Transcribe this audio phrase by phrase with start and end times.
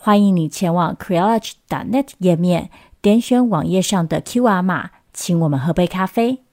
[0.00, 2.70] 欢迎你前往 Creology.net 页面，
[3.02, 6.44] 点选网页上的 QR 码，请我们喝杯咖啡。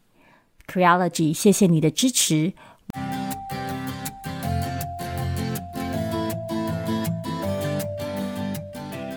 [0.67, 2.53] Creology，谢谢你的支持。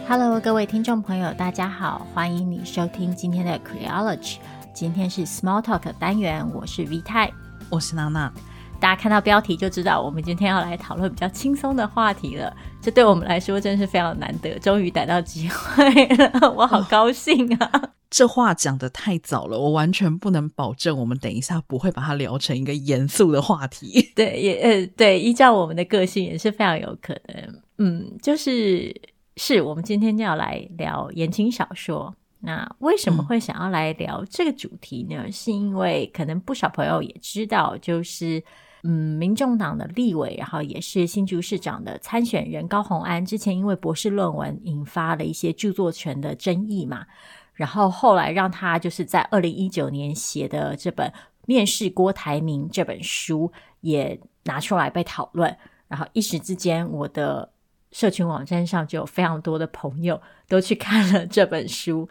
[0.06, 4.36] Hello，各位听众朋友，大家好，欢迎你收听今天的 Creology。
[4.74, 7.32] 今天是 Small Talk 单元，我是 V 太，
[7.70, 8.30] 我是娜娜。
[8.80, 12.56] 大家看到标题就知道，我们今天要来讨论比较轻松的话题了。
[12.80, 17.70] 这对我们来说真是非常难得，终于逮到机会了， 我好高兴啊！
[17.72, 24.10] 哦、这话讲的太早了，我完全不能保证我们等一下不会把它聊成一个严肃的话题。
[24.14, 27.60] 对，也呃，对，依照我们的个性也是非常有可能。
[27.78, 28.94] 嗯，就是
[29.36, 32.14] 是我们今天就要来聊言情小说。
[32.40, 35.24] 那为什么会想要来聊这个主题呢？
[35.26, 38.40] 嗯、是因为可能不少朋友也知道，就是。
[38.82, 47.04] 嗯，民众党的立委，然后也是新竹市长的参选人高虹安，之前因为博士论文引发了一些著作权的争议嘛，
[47.54, 51.08] 然后后来让他就是在二零一九年写的这本
[51.46, 55.56] 《面试郭台铭》这本书也拿出来被讨论，
[55.88, 57.50] 然后一时之间，我的
[57.90, 62.08] 社群网站上就有非常多的朋友都去看了这本书。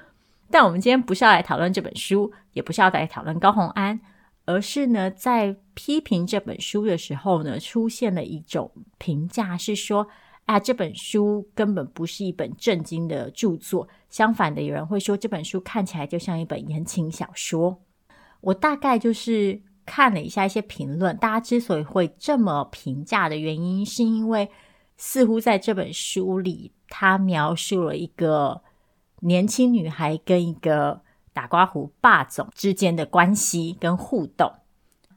[0.49, 3.99] 但我们今天不是要来讨论这本书，也不是要来讨论高虹安。
[4.47, 10.07] 而是呢，在批评这本书的时候呢，出现了一种评价，是说，
[10.45, 13.89] 啊，这本书根本不是一本正经的著作。
[14.09, 17.81] 相反的，有人会说这本书看起来就像一本言情小说。
[18.39, 24.49] 我大概就是看了一下一些评论，大家之所以会这么评价的原因，是因为
[24.95, 28.61] 似乎在这本书里，他描述了一个
[29.19, 31.02] 年轻女孩跟一个。
[31.37, 34.52] 打瓜胡霸总之间的关系跟互动，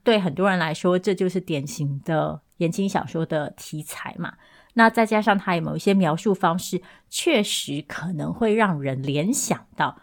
[0.04, 4.34] 对很多人来说，这就是典型的言情小说的题材嘛。
[4.74, 9.96] 那再加上它有某一些描述方式，确实可能会让人联想到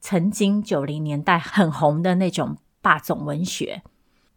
[0.00, 3.80] 曾经九零年代很红的那种霸总文学。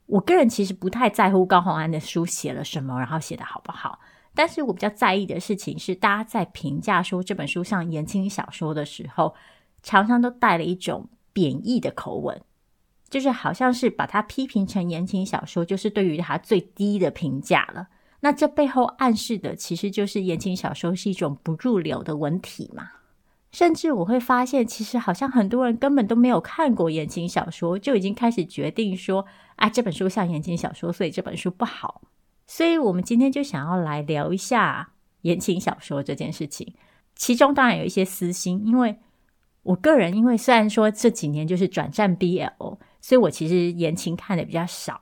[0.06, 4.00] 我个人其实不太在乎高洪安的书写了什么，然后写得好不好。
[4.34, 9.36] 但是我比较在意的事情是，大家在评价说这本书像言情小说的时候，
[9.84, 11.10] 常常都带了一种。
[11.38, 12.42] 贬义的口吻，
[13.12, 17.90] 就是好像是把它批评成言情小说，就是对于它最低的评价了。
[18.22, 22.90] 那这背后暗示的，其实就是言情小说是一种不入流的文体嘛。
[23.52, 29.24] 甚至我会发现，其实好像很多人根本都没有看过言情小说，就已经开始决定说，
[29.58, 32.02] 啊，这本书像言情小说，所以这本书不好。
[32.48, 34.90] 所以我们今天就想要来聊一下
[35.22, 36.74] 言情小说这件事情，
[37.16, 38.98] 其中当然有一些私心，因为。
[39.68, 45.02] 我个人因为虽然说这几年就是转战 BL，所以我其实言情看的比较少，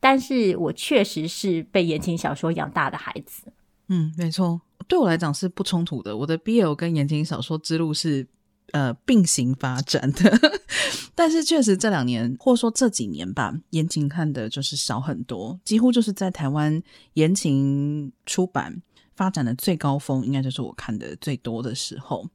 [0.00, 3.52] 但是我确实是被言情小说养大的孩子。
[3.88, 6.16] 嗯，没错，对我来讲是不冲突的。
[6.16, 8.26] 我的 BL 跟言情小说之路是
[8.72, 10.32] 呃并行发展的，
[11.14, 18.80] 但是确实这两年或者说这几年吧，言情看的就是少很多，几乎就是在台湾言情出版
[19.14, 22.26] 发展的最高峰，应该就是我看的最多的时候。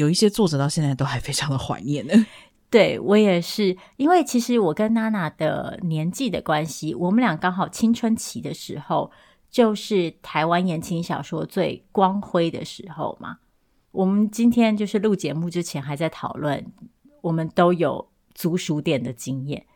[0.00, 2.14] 有一些作者到现在都还非常的怀念呢。
[2.70, 9.10] 对，我也是，因为其实我跟娜娜的年纪的关系，我们俩刚好青春期的时候，
[9.50, 13.38] 就是台湾言情小说最光辉的时候嘛。
[13.90, 16.64] 我们今天就是录节目之前还在讨论，
[17.20, 19.66] 我们都有租书店的经验。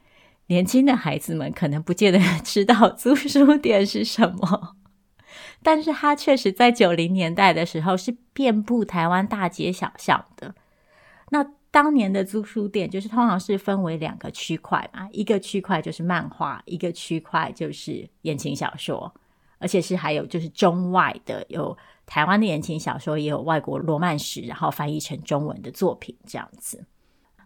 [0.46, 4.76] 年轻的孩子们可能不见得 知道租书店是什么。
[5.62, 10.54] 但是它确实在九零年代的时候是遍布台湾大街小巷的。
[11.30, 19.12] 那当年的租书店就是通常是分为两个区块嘛，一个区块就是漫画，一个区块就是言情小说，
[19.58, 21.76] 而且是还有就是中外的，有
[22.06, 26.84] 台湾的言情小说，也有外国罗曼史，然后翻译成中文的作品这样子。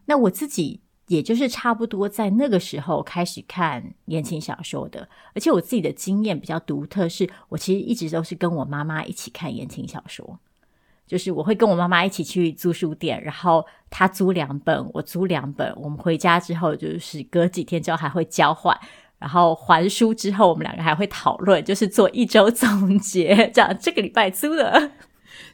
[0.05, 0.81] 那我自己。
[1.09, 10.39] 也就是差不多在那个时候开始看言情小说的，而且我自己的经验比较独特，是我其实一直都是跟我妈妈一起看言情小说，
[11.07, 18.79] 就是我会跟我妈妈一起去租书店，然后她租两本，我租两本，我们回家之后就是隔几天之后还会交换，
[19.19, 24.93] 然后还书之后我们两个还会讨论，就是做一周总结，这样这个礼拜租的。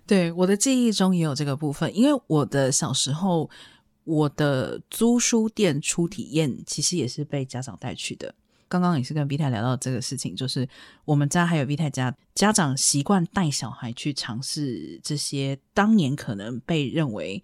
[0.07, 3.49] 对，我的记忆中也有这个部分，因为我的小时候，
[4.05, 8.35] 我的租书店初体验其实也是被家长带去的。
[8.69, 10.69] 刚刚也是跟 V 太聊到这个事情，就是
[11.05, 17.43] 我们家还有 V 太家家长习惯带小孩去尝试这些当年可能被认为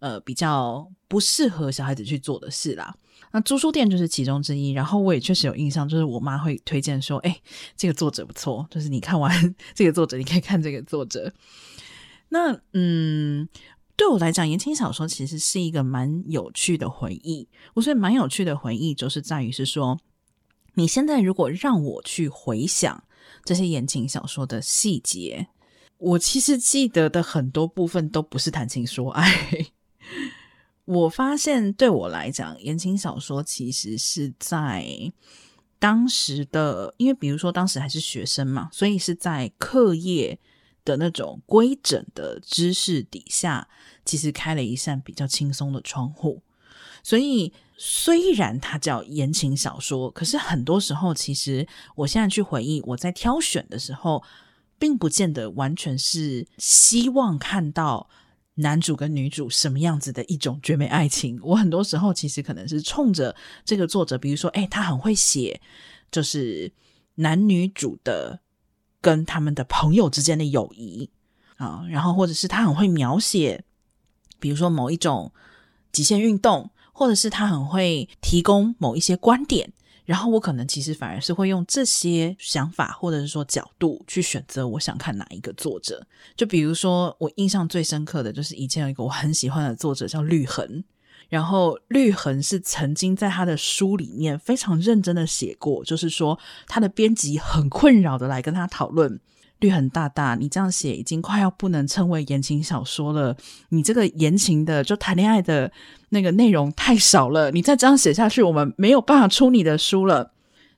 [0.00, 2.94] 呃比较不适合小孩子去做的事啦。
[3.32, 4.72] 那租书店就是其中之一。
[4.72, 7.40] 然后我也确实有印象，就是我妈会推荐说：“哎，
[7.76, 11.32] 这个作者不错，就是你看完 这个作者，你可以看这个作者。”
[12.28, 13.48] 那嗯，
[13.96, 17.48] 对我来讲，言情小说其实是一个蛮有趣的回忆。
[17.74, 19.98] 我觉得蛮有趣的回忆，就是在于是说。
[20.78, 23.02] 你现在如果让我去回想
[23.46, 25.46] 这些言情小说的细节，
[25.96, 29.26] 我其实记得的很多部分都不是谈情说爱。
[30.84, 35.10] 我发现对我来讲，言情小说其实是在
[35.78, 40.38] 当时的，因为比如说当时还是学生嘛，所以是在课业
[40.86, 43.68] 的那种规整的知识底下，
[44.06, 46.40] 其实开了一扇比较轻松的窗户，
[47.02, 47.52] 所以。
[47.78, 54.24] 虽然它叫言情小说，可是很多时候，其实我现在去回忆，我在挑选的时候，
[54.78, 58.08] 并不见得完全是希望看到
[58.54, 61.38] 男主跟女主什么样子的一种绝美爱情。
[61.42, 65.60] 我很多时候其实可能是冲着这个作者，比如说，诶，他很会写，
[66.10, 66.72] 就是
[67.16, 68.40] 男女主的
[69.06, 71.08] 跟他们的朋友之间的友谊
[71.56, 73.62] 啊，然后或者是他很会描写，
[74.40, 75.30] 比如说某一种
[75.92, 76.70] 极限运动。
[76.98, 79.70] 或者是他很会提供某一些观点，
[80.06, 86.06] 然后我可能其实反而是会用这些想法或者是说角度去选择我想看哪一个作者。
[86.38, 90.82] 就比如说我印象最深刻的就是以前有一个我很喜欢的作者叫绿恒，
[91.28, 99.20] 然后绿恒是曾经在他的书里面非常认真的写过，就是说他的编辑很困扰的来跟他讨论。
[99.60, 103.34] 绿恒大大，你这样写已经快要不能称为言情小说了。
[103.70, 105.72] 你这个言情的，就谈恋爱的
[106.10, 107.50] 那个内容太少了。
[107.50, 110.30] 你再这样写下去，我们没有办法出你的书了。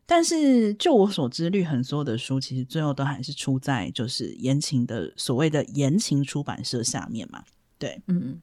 [0.07, 7.43] 但是就我所知，绿恒所有的书其实最后都还是出在就是言情的所谓的言情出版社下面嘛。
[7.81, 8.41] 对，嗯。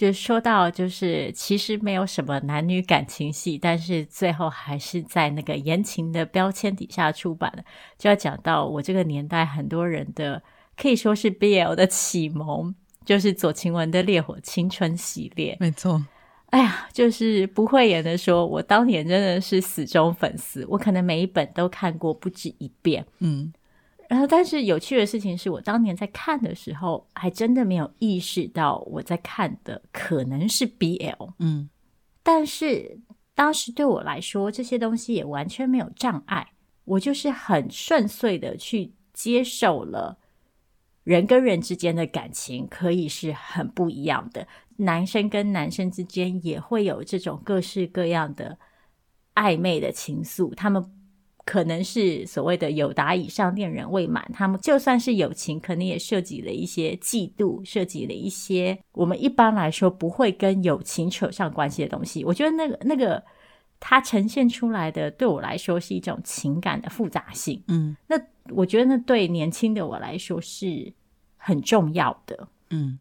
[0.00, 7.62] 就说到，就是其实没有什么男女感情戏，但是最后还是在那个言情的标签底下出版的。
[7.98, 10.42] 就要讲到我这个年代很多人的
[10.74, 12.74] 可以说是 BL 的启蒙，
[13.04, 15.54] 就是左晴雯的《烈火青春》系列。
[15.60, 16.02] 没错，
[16.46, 23.04] 哎呀，就是不讳言的说，我当年真的是死忠粉丝，我可能每一本都看过不止一遍。
[23.18, 23.52] 嗯。
[24.10, 31.34] 然后，但是有趣的事情是我当年在看的时候，还真的没有意识到我在看的可能是 BL。
[31.38, 31.70] 嗯，
[32.20, 32.98] 但是
[33.36, 36.44] 当时对我来说，这些东西也完全没有障碍，
[36.84, 40.18] 我就是很顺遂的去接受了
[41.04, 44.48] 人跟人之间的感情可以是很不一样的，
[44.78, 48.58] 男生跟男生之间也会有这种各式各样的
[49.36, 50.84] 暧昧的情愫，他们。
[51.44, 62.24] 可能是所谓的友达以上恋人未满，他们就算是友情，可能也涉及了一些嫉妒，涉及了一些我们一般来说不会跟友情扯上关系的东西。
[62.24, 63.22] 我觉得那个那个
[63.80, 67.62] 它呈现出来的，对我来说是一种情感的复杂性。
[67.68, 68.16] 嗯，那
[68.54, 70.92] 我觉得那对年轻的我来说是
[71.36, 72.48] 很重要的。
[72.68, 72.98] 嗯，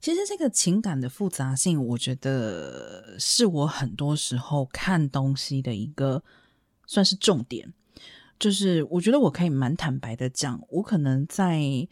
[0.00, 6.22] 其实这个情感的复杂性，我觉得是我很多时候看东西的一个
[6.86, 7.72] 算是重点。
[8.36, 11.88] 就是我觉得我可以蛮坦白的讲，我可能在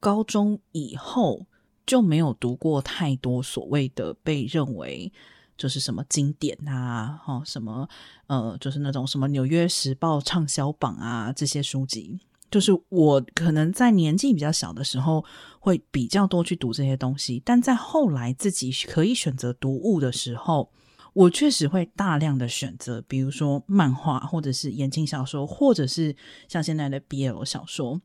[0.00, 1.46] 高中以后
[1.86, 5.10] 就没有读过太多所谓的被认为
[5.56, 7.88] 就是什么经典啊，哈，什么
[8.26, 12.18] 呃，就是那种什么《纽约时报》畅销榜啊这些书籍。
[12.50, 15.24] 就是我可能在年纪比较小的时候
[15.60, 20.70] 会比较多去读这些东西，但在后来自己可以选择读物的时候。
[21.14, 26.14] 我确实会大量的选择，比如说漫画，或者是言情小说，或者是
[26.48, 28.02] 像现在的 BL 小说。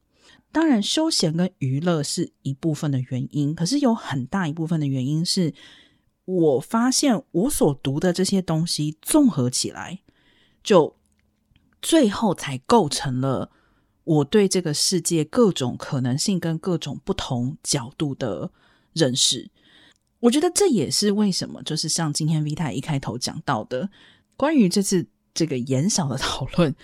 [0.52, 5.54] 当然，休闲跟娱乐是一部分的原因，可是有很大一部分的原因是
[6.26, 10.00] 我发现我所读的这些东西综合起来，
[10.64, 10.96] 就
[11.82, 13.52] 最后才构成了
[14.04, 18.52] 我对这个世界各种可能性跟各种不同角度的
[18.94, 19.50] 认识。
[20.20, 23.90] 我觉得这也是为什么，就是像今天 V 太一开头讲到的，
[24.36, 26.76] 关于这次这个言少的讨论，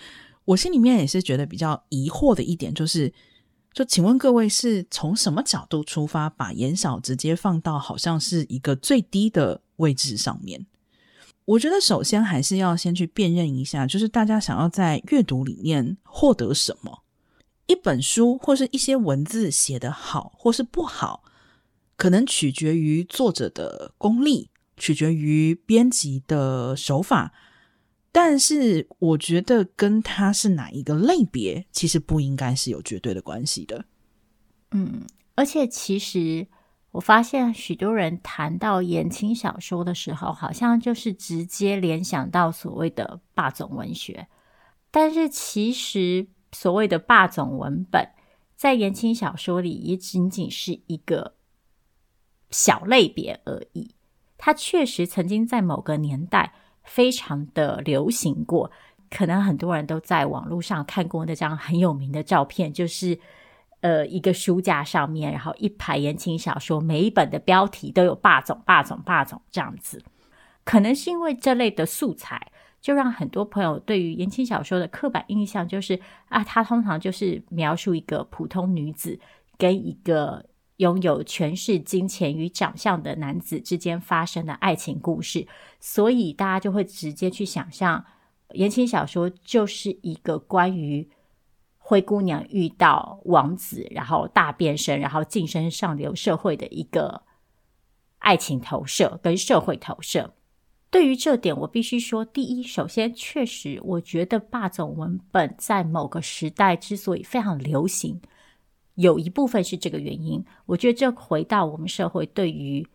[0.46, 3.14] 我心里面也是觉得比较疑惑的一点，就是，
[3.74, 10.66] 就请问各位是从什么角度出发，把言少直接放到好像是一个最低的位置上面？
[11.44, 17.04] 我觉得首先还是要先去辨认一下，就是大家想要在阅读里面获得什么。
[17.68, 21.25] 一本书或是一些文字写得好或是不好，
[21.96, 27.34] 可能取决于作者的功力，取决于编辑的手法。
[28.12, 33.84] 但是，我觉得跟他是哪一个类别，其实不应该是有绝对的关系的。
[34.72, 35.04] 嗯，
[35.36, 36.48] 而且其实
[36.92, 44.28] 我发现许多人谈到言情小说的时候，好像就是直接联想到所谓的霸总文学。
[44.92, 48.08] 但是，其实所谓的霸总文本，
[48.56, 51.35] 在言情小说里也仅仅是一个
[52.56, 53.94] 小类别而已。
[54.38, 56.54] 它确实曾经在某个年代
[56.86, 58.72] 非常的流行过，
[59.10, 63.20] 可能很多人都在网络上看过那张很有名的照片，就是
[63.82, 70.02] 呃一个书架上面，然后一排言情小说，每一本的标题都有“霸总”“霸总”“霸总”这样子。
[70.64, 79.20] 可能是因为这类的素材，就让很多朋友对于言情小说的刻板印象就是啊，它通常就是描述一个普通女子
[79.58, 80.46] 跟一个
[80.78, 85.48] 拥有权势、金钱与长相的男子之间发生的爱情故事，
[85.80, 88.06] 所以大家就会直接去想象
[88.52, 91.10] 言情小说就是一个关于
[91.78, 97.22] 灰姑娘遇到王子，然后大变身，然后晋升上流社会的一个
[98.20, 100.34] 爱情投射跟社会投射。
[100.90, 108.22] 对于这点，我必须说，第一，首先，确实，我觉得霸总文本在某个时代之所以非常流行，
[108.96, 110.44] 有一部分是这个原因。
[110.66, 112.86] 我觉得这回到我们社会对于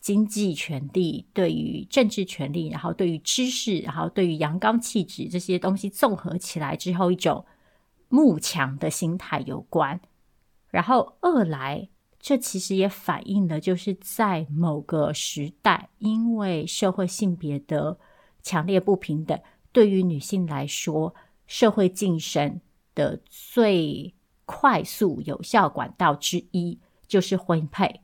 [0.00, 7.46] 经济权利、对于政治权利，然后对于知识，然后对于阳刚气质这些东西综合起来之后，一种
[8.08, 10.00] 慕强的心态有关。
[10.68, 11.88] 然后二来。
[12.24, 17.98] 这其实也反映了，就是在某个时代，因为社会性别的
[18.44, 19.36] 强烈不平等，
[19.72, 21.16] 对于女性来说，
[21.48, 22.60] 社会晋升
[22.94, 28.00] 的最快速有效管道之一就是婚配。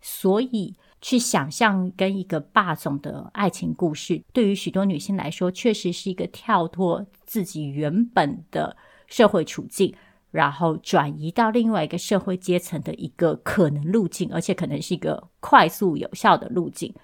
[0.00, 9.94] 所以，去想象跟一个霸总的爱情故事，对于许多女性来说，确实是一个跳脱自己原本的社会处境。
[10.30, 16.94] 然后转移到另外一个社会阶层的一个可能路径，而且可能是一个快速有效的路径。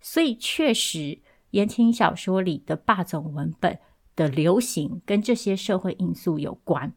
[0.00, 1.20] 所以，确实
[1.50, 3.78] 言情小说里的霸总文本
[4.16, 6.92] 的流行跟这些社会因素有关。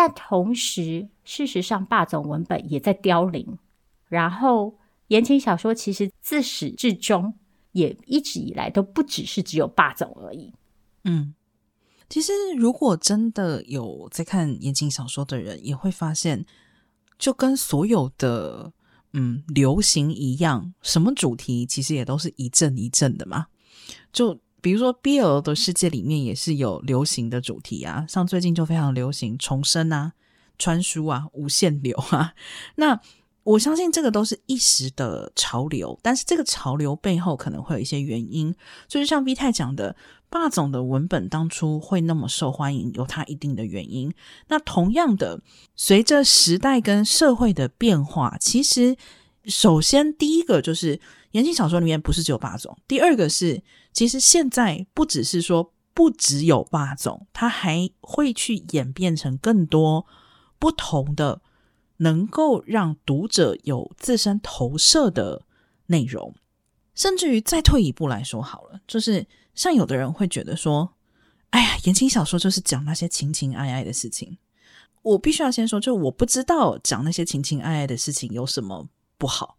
[0.00, 3.58] 但同时，事实上，霸总文本也在凋零。
[4.08, 4.78] 然后，
[5.08, 7.34] 言情小说其实自始至终
[7.72, 10.54] 也一直以来都不只是只有霸总而已。
[11.04, 11.34] 嗯。
[12.08, 16.46] 其实，如果真的有在看言情小说的人，也会发现，
[17.18, 18.72] 就跟所有的
[19.12, 23.48] 嗯流行一样，什么主题其实也都是一阵一阵的嘛。
[24.10, 30.12] 就比如说 BL 的世界里面也是有流行的主题啊，像最近就非常流行重生啊、
[30.58, 32.34] 穿书啊、无限流啊，
[32.76, 33.00] 那。
[33.42, 38.54] 我相信这个都是一时的潮流，但是这个潮流背后可能会有一些原因。
[38.86, 39.96] 就是像 V 太讲的，
[40.28, 44.12] 霸总的文本当初会那么受欢迎，有它一定的原因。
[44.48, 45.40] 那同样的，
[45.74, 48.94] 随着时代跟社会的变化，其实
[49.46, 51.00] 首先第一个就是
[51.32, 60.06] 言情小说里面不是只有霸总，第二个是其实现在不只是说不只有霸总，它还会去演变成更多
[60.58, 61.42] 不同的。
[62.02, 65.42] 能够让读者有自身投射的
[65.88, 66.34] 内容，
[66.94, 70.94] 甚至于再退一步来说好了，就是像有的人会觉得说
[71.50, 74.38] ：“哎呀，言情小说就是讲那些情情爱爱的事情。”
[75.02, 79.58] 我必须要先说，就我不知道讲那些情情爱爱的事情有什么不好。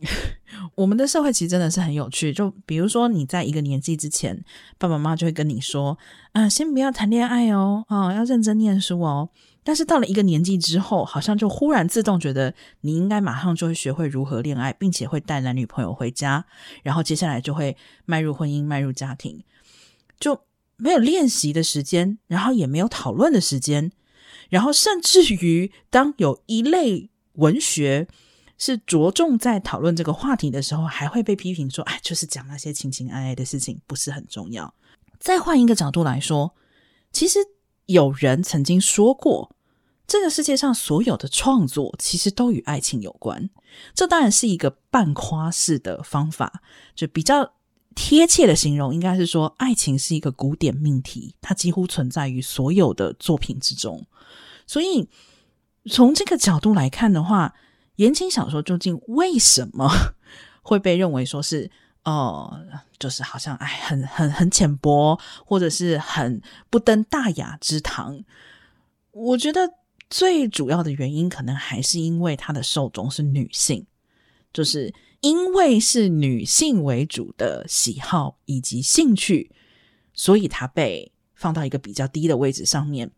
[0.74, 4.44] 我们的社会其实真的是很有趣，就比如说你在一个年纪之前，
[4.78, 5.98] 爸爸妈妈就会跟你说
[6.32, 9.30] ：“啊，先不要谈恋爱哦，哦，要认真念书哦。”
[9.64, 16.44] 但是到了一个年纪之后，好像就忽然自动觉得你应该马上就会学会如何恋爱，并且会带男女朋友回家，
[16.84, 19.42] 然后接下来就会迈入婚姻、迈入家庭，
[20.20, 20.40] 就
[20.76, 23.90] 没有练习的时间，然后也没有讨论的时间，
[24.50, 28.06] 然后甚至于当有一类文学
[28.58, 34.72] 是着重在讨论这个话题的时候，还会被批评说：“哎，就是讲那些情情爱爱的事情，不是很重要。”
[35.18, 36.54] 再换一个角度来说，
[37.12, 37.38] 其实
[37.86, 39.52] 有人曾经说过。
[40.08, 43.50] 这个世界上所有的创作其实都与爱情有关，
[43.92, 46.62] 这当然是一个半夸式的方法，
[46.94, 47.54] 就比较
[47.96, 54.06] 贴切的形容应该是说，爱情是一个古典命题，它几乎存在于所有的作品之中。
[54.64, 55.08] 所以
[55.90, 57.54] 从这个角度来看的话，
[57.96, 59.88] 言情小说究竟为什么
[60.62, 61.70] 会被认为说是
[62.04, 62.58] 哦，
[62.98, 68.24] 就是好像哎，很很很浅薄，或者是很不登大雅之堂？
[69.12, 69.74] 我觉得。
[70.08, 73.84] 最主要的原因可能还是因为它的受众是女性，
[74.52, 79.50] 就是因为是女性为主的喜好以及兴趣，
[80.14, 83.10] 所以它被放到一个比较低的位置上面。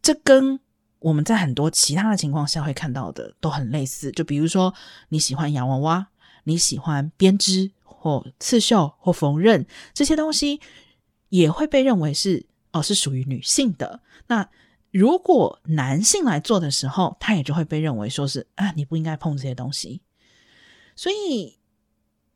[0.00, 0.58] 这跟
[1.00, 4.74] 我们在很多其他的情况下会看到的都很类似，就比如说
[5.08, 6.08] 你喜欢洋娃娃，
[6.44, 9.64] 你喜欢编织或刺绣或缝纫
[9.94, 10.60] 这些东西，
[11.30, 14.00] 也会被认为是哦，是属于女性的。
[14.26, 14.46] 那
[14.90, 20.02] 如果男性来做的时候，他也就会被认为说是啊，你不应该碰这些东西。
[20.94, 21.56] 所以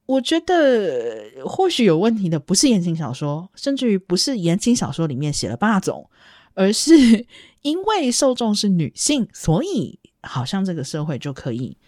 [0.06, 6.09] 我觉得或许有问题的不是言情小说，甚至于不是言情小说里面写了霸总，
[6.54, 7.26] 而是。
[7.64, 11.78] 因为受众是女性，所以好像这个社会就可以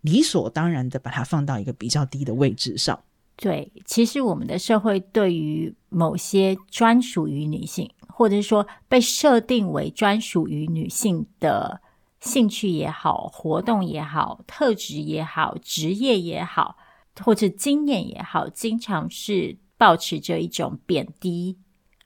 [0.00, 3.00] 理所当然的把它放到一个比较低的位置上。
[3.36, 11.80] 对，其实我们的社会对于某些专属于女性，或者是说被设定为专属于女性的
[12.20, 16.76] 兴趣也好、活动也好、特质也好、职业也好，
[17.22, 21.56] 或者经验也好，经常是抱持着一种贬低。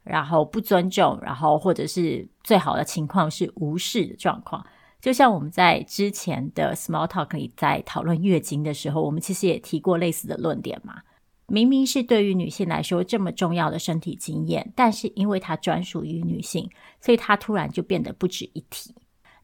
[0.08, 4.64] 然后不尊重，然后或者是最好的情况是无视的状况。
[5.00, 11.02] 就像我们在之前的 Small Talk 里在讨论月经的时候，我们其实也提过类似的论点嘛。
[11.46, 16.68] 明明是对于女性来说这么重要的身体经验，但是因为它专属于女性，
[17.00, 18.94] 所以它突然就变得不值一提。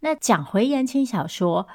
[0.01, 1.67] 那讲回言情小说，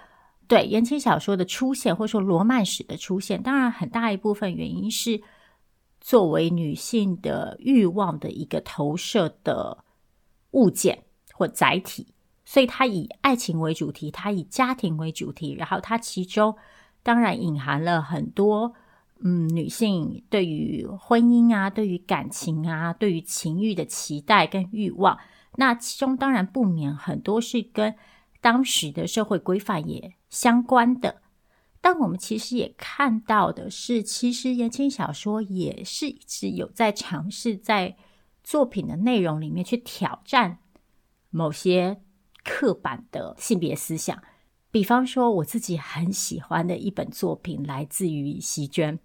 [0.48, 5.22] 对言情小说的出现，或者说罗曼史的出现，当然很大一部分原因是。
[6.02, 9.84] 作为女性的欲望的一个投射的
[10.52, 11.04] 物件
[11.34, 12.08] 或载体，
[12.46, 16.56] 所以它以爱情为主题，它以家庭为主题，然后它其中
[17.04, 18.74] 当然隐含了很多
[19.20, 25.20] 嗯女性对于婚姻啊、对于感情啊、对于情欲的期待跟欲望。
[25.56, 27.94] 那其中当然不免很多是跟
[28.40, 31.22] 当时的社会规范也相关的。
[31.82, 37.96] 但我们其实也看到的是，其实言情小说也是一直有在尝试在
[38.44, 40.60] 作品的内容里面去挑战
[41.30, 42.02] 某些
[42.44, 44.22] 刻板的性别思想。
[44.72, 49.00] 比方说，我自己很喜欢的一本作品来自于席绢，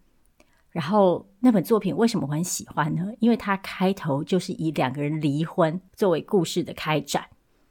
[0.70, 3.12] 然后那本作品为什么我很喜欢呢？
[3.20, 7.24] 因为它开头就是以两个人离婚作为故事的开展。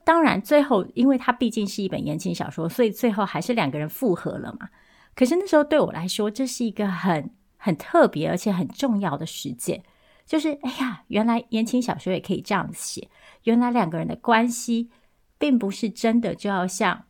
[0.05, 4.69] 当然，最后因为它毕竟是一本言情小说，所以最后还是两个人复合了嘛。
[5.15, 9.83] 可是那时候对我来说，这是一个很很特别而且很重要的事件，
[10.25, 13.09] 就是哎呀，原来言情小说也可以这样写，
[13.43, 14.89] 原来两个人的关系
[15.37, 17.05] 并不是真的就要像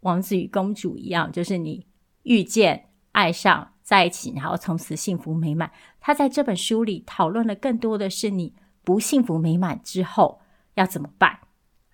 [0.00, 1.86] 王子与公主一样，就是你
[2.24, 5.70] 遇见、爱上、在一起，然后从此幸福美满。
[6.00, 10.40] 他在这本书里讨论了更多的是你不幸福美满之后
[10.74, 11.38] 要怎么办，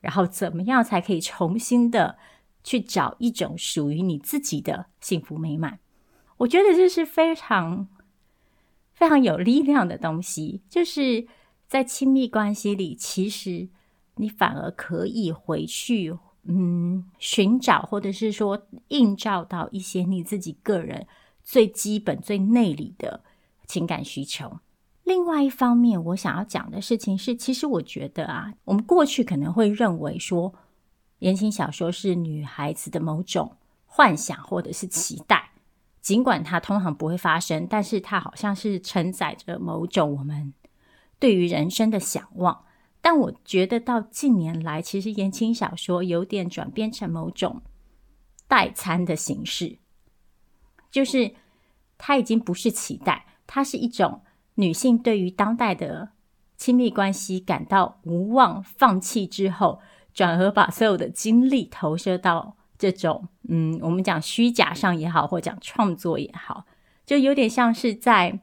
[0.01, 2.19] 然后怎么样才可以重新的。
[2.65, 5.81] 去找一种属于你自己的幸福美满，
[6.37, 7.89] 我觉得这是非常
[8.93, 10.63] 非常有力量的东西。
[10.69, 11.27] 就是
[11.67, 13.69] 在亲密关系里，其实
[14.15, 21.07] 你反而可以回去，嗯，寻找或者是说映照到一些你自己个人
[21.43, 23.25] 最基本、最内里的
[23.67, 24.61] 情感需求。
[25.03, 30.55] 另外一方面，我想要讲的事情是，其实我觉得啊，我们过去可能会认为说。
[31.23, 33.57] 言情小说是女孩子的某种
[33.87, 35.53] 幻想或者是期待，
[36.01, 40.53] 尽管它通常不会发生，但是它好像是承载着某种我们
[41.21, 42.65] 对于人生的想望。
[43.01, 47.63] 但我觉得到近年来，其实言情小说有点转变成某种
[48.49, 49.79] 代餐的形式，
[50.91, 51.37] 就是
[51.99, 54.23] 它已经不是期待，它是一种
[54.57, 56.11] 女性对于当代的
[56.57, 59.81] 亲密关系感到无望、放弃之后。
[60.15, 66.67] 转而把所有的精力投射到这种，嗯，我们讲虚假上也好，或讲创作也好，
[67.07, 68.41] 就有点像是在，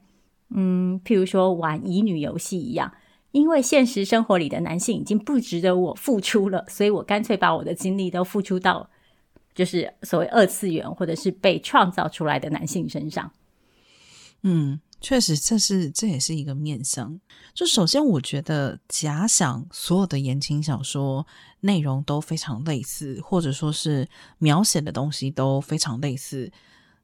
[0.50, 2.94] 嗯，譬如说玩乙女游戏一样，
[3.32, 8.90] 因为现实生活里的男性已经不值得我付出了，所以我干脆把我的精力都付出到，
[9.54, 13.32] 就是所谓二次元或者是被创造出来的男性身上，
[14.44, 14.80] 嗯。
[15.02, 17.20] 确实，这是这也是一个面向。
[17.54, 21.26] 就首先，我觉得假想所有的言情小说
[21.62, 24.08] 内容都非常类似，或者说是
[24.38, 26.52] 描写的东西都非常类似，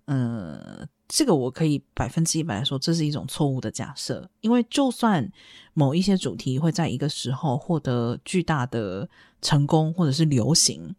[0.05, 4.29] 呃，这个我可以百分之一百来说，这是一种错误的假设。
[4.41, 5.31] 因为就算
[5.73, 9.09] 某一些主题会在一个时候获得巨大的
[9.41, 10.95] 成功或者是流行，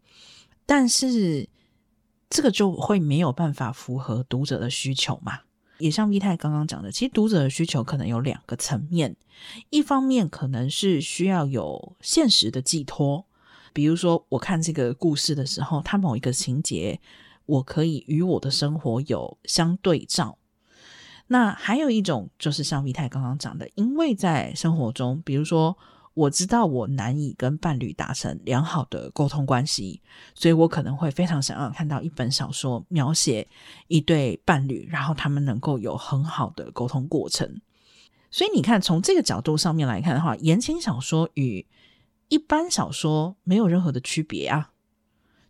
[0.65, 1.47] 但是
[2.29, 5.41] 这个就会没有办法符合读者的需求嘛。
[5.79, 9.15] 也像 V 太刚刚讲的，其实读者的需求可能有两个层面，
[9.69, 13.25] 一方面可能是需要有现实的寄托，
[13.73, 16.99] 比如说，我看这个故事的时候，它某一个情节，
[17.45, 20.37] 我可以与我的生活有相对照。
[21.27, 25.77] 那还有一种就是像 V 太刚刚讲的，因为在生活中，比如说
[26.17, 30.01] 我知道我难以跟伴侣达成良好的沟通关系，
[30.33, 33.47] 所以我可能会非常想要看到一本小说描写
[33.87, 37.61] 一对伴侣，然后他们能够有很好的沟通过程。
[38.31, 41.63] 所以你看，从这个角度上面来看的话，言情小说与
[42.29, 44.71] 一般小说没有任何的区别啊，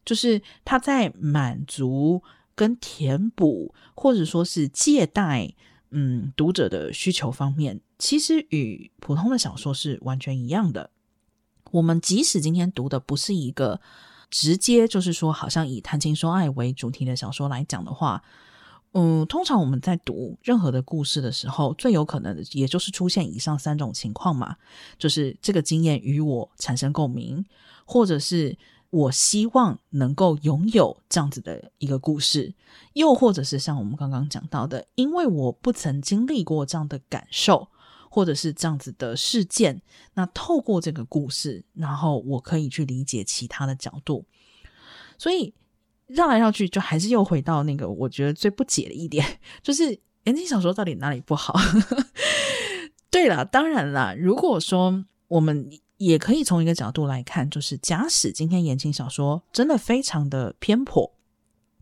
[0.04, 2.22] 就是它在满足
[2.56, 5.56] 跟填补，或者说是借贷，
[5.92, 10.90] 嗯，读者的需求方面，其实与普通的小说是完全一样的。
[11.72, 13.82] 我们即使今天读的不是一个
[14.30, 18.24] 直接就是说，好像以谈情说爱为主题的小说来讲的话。
[18.94, 24.56] 嗯，通常我们在读任何的故事的时候，最有可能的也就是出现以上三种情况嘛，
[24.98, 27.46] 就是这个经验与我产生共鸣，
[27.86, 28.58] 或者是
[28.90, 32.54] 我希望能够拥有这样子的一个故事，
[32.94, 37.68] 又或者是像我们刚刚讲到的，因为我不曾经历过这样的感受，
[38.10, 39.82] 或者是这样子的事件，
[40.14, 44.26] 那透过这个故事，然后我可以去理解其他的角度，
[45.18, 45.54] 所以。
[46.08, 49.88] 绕来绕去，就还是又回到那个我觉得最不解的一点， 就是
[50.24, 51.54] 言情小说到底哪里不好？
[53.12, 61.14] 对了，当然啦，如果说我们也可以从一个角度来看，就是假使今天言情小说真的非常的偏颇，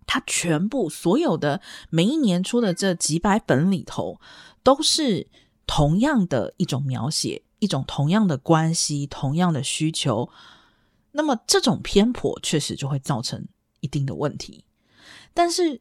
[0.08, 4.20] 它全部所有的每一年出的这几百本里头，
[4.64, 5.28] 都是
[5.68, 10.30] 同样的一种描写，一种同样的关系，同样的需求，
[11.12, 13.48] 那么这种偏颇确实就会造成。
[13.82, 14.66] 一定的问题，
[15.32, 15.80] 但是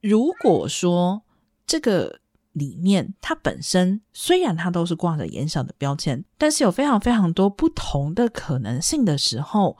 [0.00, 1.22] 如果说
[1.66, 2.20] 这个
[2.52, 9.78] 里面它本身虽然它都是挂着言小的标签，但是有非常非常多不同的可能性的时候，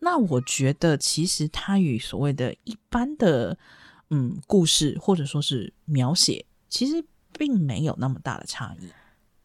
[0.00, 3.56] 那我觉得其实它与所谓的一般的
[4.10, 7.04] 嗯故事或者说是描写，其实
[7.38, 8.88] 并没有那么大的差异。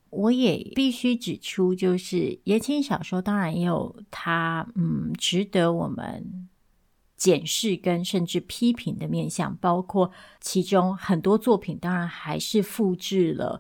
[0.10, 6.50] 我也必须指出，就是言情小说当然也有它嗯值得我们。
[7.18, 13.60] 检视跟甚至批评的面向，包括其中很多作品，当然还是复制了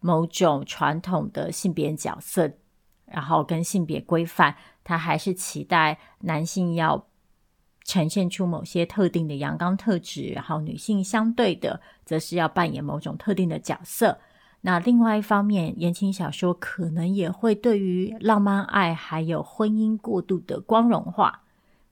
[0.00, 2.52] 某种传统的性别角色，
[3.06, 7.06] 然后跟性别规范，他还是期待男性要
[7.82, 14.18] 呈现出某些特定的阳刚特质，然后女性相对的，则是要扮演某种特定的角色。
[14.60, 21.44] 那另外一方面，言情小说可能也会对于浪漫爱还有婚姻过度的光荣化。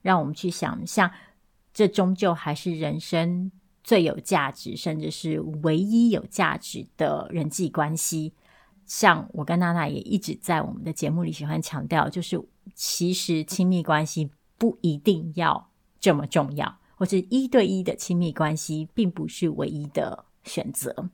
[0.05, 1.09] 让我们去想象，
[1.73, 3.51] 这终究还是人生
[3.83, 8.33] 最有价值，甚至是唯一有价值的人际关系。
[8.85, 12.39] 像我跟娜娜也一直在我们的节目里喜欢强调，就是
[12.75, 21.09] 其实亲密关系不一定要这么重要，或是一对一的亲密关系并不是唯一的选择。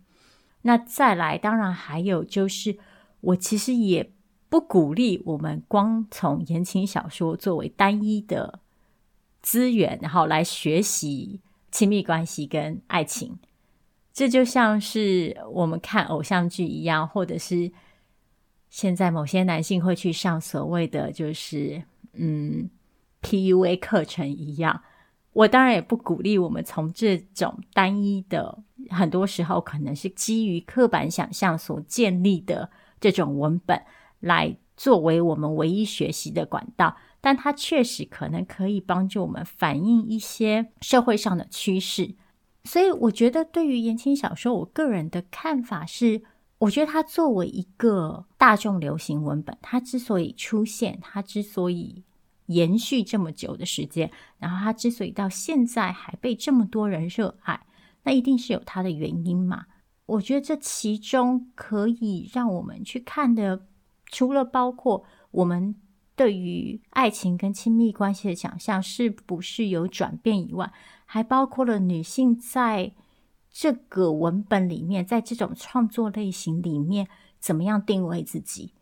[0.63, 2.77] 那再来，当然还有就是，
[3.21, 4.11] 我其实也
[4.49, 8.59] 不鼓励我们光从言情小说作为单一的。
[9.41, 11.39] 资源，然后来学习
[11.71, 13.39] 亲密关系跟爱情，
[14.13, 17.71] 这就像是我们看偶像剧一样，或者是
[18.69, 21.81] 现在某些男性会去上所谓的就是
[22.13, 22.69] 嗯
[23.21, 24.81] PUA 课程一样。
[25.33, 33.81] 我当然也不鼓励我们从这种单一的，很多时候可能是基于刻板想象所建立的这种文本，
[34.19, 36.97] 来作为我们唯一学习的管道。
[37.23, 42.15] 但它确实可能可以帮助我们反映一些社会上的趋势，
[42.63, 46.23] 所以我觉得对于言情小说，我个人的看法是，
[46.57, 52.03] 我觉得它作为一个大众流行文本，它之所以出现，它之所以
[52.47, 57.67] 延续这么久的时间，然后它之所以到现在还被这么多人热爱，
[58.03, 59.65] 那一定是有它的原因嘛。
[60.07, 63.67] 我觉得这其中可以让我们去看的，
[64.07, 65.75] 除了包括我们。
[66.21, 70.71] 对于爱情跟亲密关系的想象是不是有转变以外，
[71.03, 72.91] 还包括了女性在
[73.49, 77.07] 这个文本里面，在这种创作类型里面
[77.39, 78.75] 怎么样定位自己？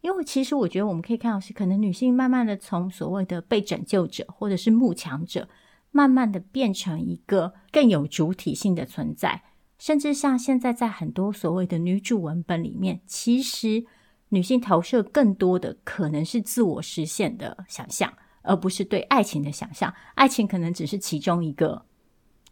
[0.00, 5.46] 因为其实我觉得我们可以看到是，可能女性慢慢的从所谓的被拯救者或者是慕强者，
[5.90, 9.42] 慢慢的变成一个更有主体性的存在，
[9.78, 13.84] 甚至像现在在很多所谓的女主文本里面，其实。
[14.30, 18.12] 女性投射更多的可能是自我实现的想象，
[18.42, 19.92] 而不是对爱情的想象。
[20.14, 21.84] 爱情可能只是其中一个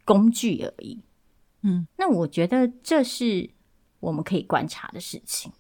[0.05, 1.03] 工具而已。
[1.63, 3.51] 嗯，那我觉得这是
[4.01, 5.51] 我们可以观察的事情。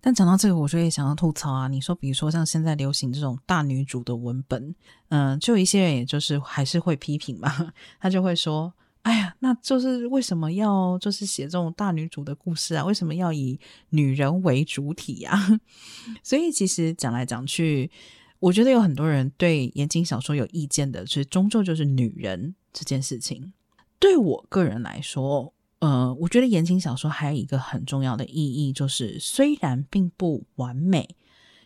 [0.00, 1.68] 但讲到这个，我就也想要吐槽啊！
[1.68, 4.74] 你说，比如说像现在流行这种大女主的文本，
[5.10, 12.84] 嗯、呃，就一些人也就是还是会批评嘛， 他就会说：“哎呀，那就是为什么要就是写这种大女主的故事啊？
[12.84, 13.58] 为什么要以
[13.88, 15.58] 女人为主体啊？”
[16.22, 17.90] 所以其实讲来讲去，
[18.38, 23.52] 我觉得有很多人对言情小说有意见的，其实终究就是女人这件事情。
[23.98, 31.08] 对我个人来说，呃，我觉得言情小说还有一个很重要的意义，就是虽然并不完美，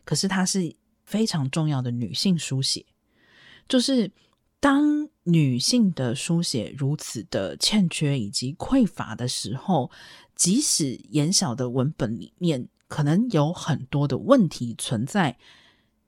[0.04, 2.86] 可是它是非常重要的女性书写。
[3.68, 4.10] 就是
[4.64, 9.90] 当女性的书写如此的欠缺以及匮乏的时候，
[10.34, 15.36] 即使言小的文本里面可能有很多的问题存在，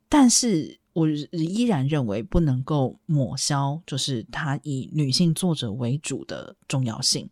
[0.08, 0.80] 但是。
[0.94, 7.28] 我依然认为不能够抹消，就是它以女性作者为主的重要性，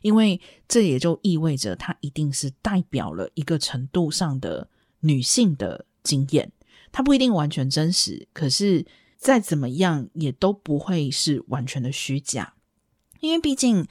[0.00, 4.68] 因为这也就意味着它一定是代表了一个程度上的
[5.00, 6.52] 女性的经验，
[6.92, 8.86] 它不一定完全真实，可是
[9.20, 12.54] 再怎么样也都不会是完全的虚假，
[13.20, 13.86] 因为毕竟。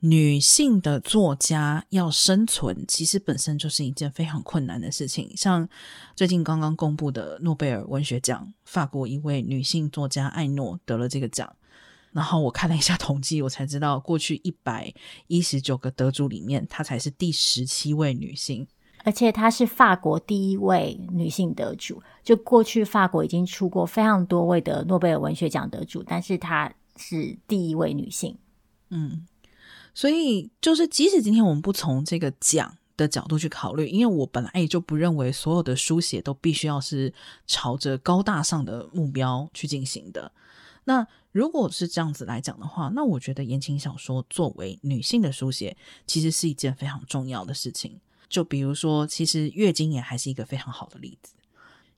[0.00, 5.36] 女性的作家要生存，其实本身就是一件非常困难的事情。
[5.36, 5.68] 像
[6.14, 11.52] 最近刚刚公布的诺贝尔文学奖，法国一位女性作家艾诺得了这个奖。
[12.12, 14.94] 然后我看了一下统计，我才知道过去一百
[15.26, 18.64] 一十九个得主里面，她才是第十七位女性，
[19.08, 22.02] 而且她是法国第一位女性得主。
[22.22, 28.36] 就过去法国已经出过非常多位的诺贝尔文学奖得主，但是她是第一位女性。
[28.90, 29.26] 嗯。
[29.94, 37.10] 所以，就是即使今天我们不从这个奖的角度去考虑，因为我本来也就不认为所有的书写都必须要是
[37.46, 40.30] 朝着高大上的目标去进行的。
[40.84, 45.74] 那如果是这样子来讲的话，那我觉得言情小说作为女性的书写，
[46.06, 47.98] 其实是一件非常重要的事情。
[48.28, 51.34] 就比如说，其实月经也还是一个非常好的例子。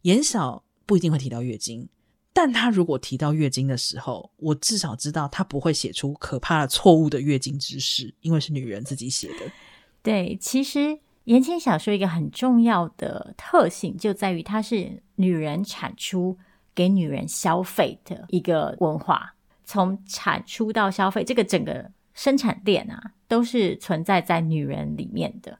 [0.03, 1.89] 言小不一定会提到月经。
[2.33, 9.51] 但他如果提到月经的时候，我至少知道他不会写出可怕的错误的月经知识，因为是女人自己写的。
[10.01, 16.39] 对，其实言情小说一个很重要的特性就在于它是女人产出
[16.73, 25.59] 给女人消费的一个文化，从产出到消费，这个整个生产链啊，都是存在在女人里面的。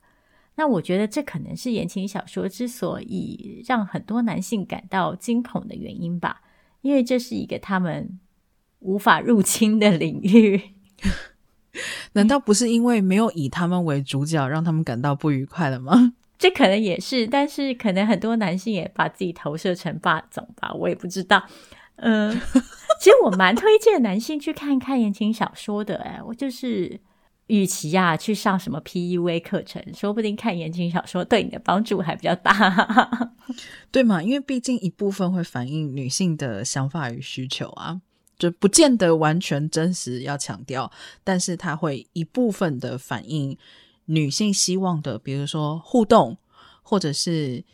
[0.61, 6.43] 那我觉得这可能是言情小说之所以让很多男性感到惊恐的原因吧。
[6.81, 8.19] 因为这是一个他们
[8.77, 10.61] 无法入侵的领域，
[12.13, 16.13] 难道不是因为没有以他们为主角，让他们感到不愉快了吗？
[16.37, 21.43] 这可能也是，但是可能很多男性也把自己投射成霸总吧，我也不知道。
[21.95, 22.31] 嗯，
[23.01, 26.99] 其实我蛮推荐男性去看看言情小说的，哎，我就是。
[27.51, 33.33] 与其呀、去上什么 PUA 课程，说不定看言情小说对你的帮助还比较大，
[33.91, 34.23] 对吗？
[34.23, 37.99] 因为毕竟一部分会反映女性的想法与需求啊，
[38.39, 40.89] 就不见得完全真实，要强调，
[41.25, 43.57] 但是它会一部分的反映
[44.05, 46.37] 女性希望的，比如说互动，
[46.81, 47.65] 或者是。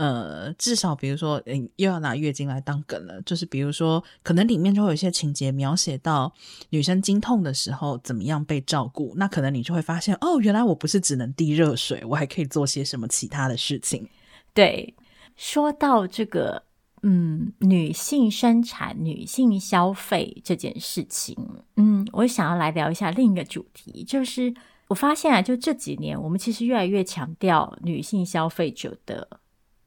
[0.00, 6.32] 呃，至少比如说，嗯，又要拿月经来当梗了，就是比如说，可能里面就会有一些情节描写到
[6.70, 14.08] 女生经痛的时候怎么样被照顾，那可能你就会发现，哦，原来我不是只能递热水，我还可以做些什么其他的事情。
[14.54, 14.94] 对，
[15.36, 16.62] 说到这个，
[17.02, 21.36] 嗯，女性生产、女性消费这件事情，
[21.76, 24.54] 嗯，我想要来聊一下另一个主题，就是
[24.88, 29.28] 我发现啊，就这几年，我们其实越来越强调女性消费者的。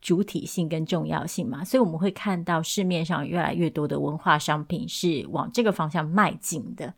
[0.03, 6.93] 主体性跟重要性嘛，所以我们会看到市面上越来越多的文化商品是往这个方向迈进的。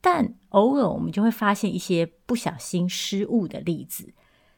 [0.00, 4.12] 但偶尔我们就会发现一些不小心失误的例子，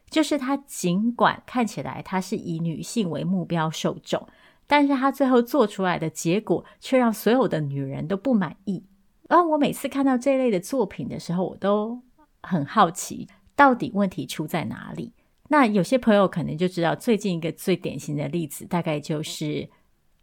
[0.09, 4.27] 就是它尽管看起来它是以女性为目标受众，
[4.65, 8.83] 但是它最后做出来的结果却让所有的女人都不满意。
[9.29, 12.01] 而我每次看到这类的作品的时候，我都
[12.41, 15.13] 很好奇，到底问题出在哪里？
[15.53, 19.69] 那有些朋友可能就知道，最近一个最典型的例子，大概就是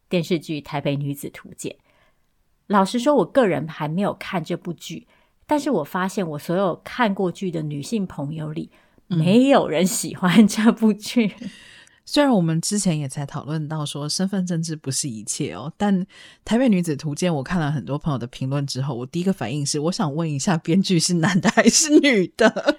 [0.08, 1.72] 电视剧《台北女子图鉴》。
[2.66, 5.06] 老实说，我个人还没有看这部剧，
[5.46, 8.72] 但是我发现我所有看过剧的女性朋友里，
[9.06, 11.32] 没有人喜欢这部剧。
[11.40, 11.50] 嗯。
[12.04, 15.96] 虽然我们之前也才讨论到说身份政治不是一切哦，但
[16.44, 22.78] 《台北女子图鉴》我看了很多朋友的评论之后，我第一个反应是，我想问一下，编剧是男的还是女的？